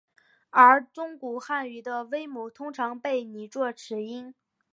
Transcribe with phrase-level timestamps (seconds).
[0.49, 4.33] 而中古汉语的微母通常被拟作此音。